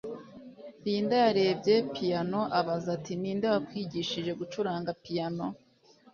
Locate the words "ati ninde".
2.97-3.45